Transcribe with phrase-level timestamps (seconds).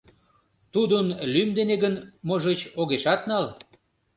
[0.73, 1.95] Тудын лӱм дене гын,
[2.27, 3.45] можыч, огешат нал.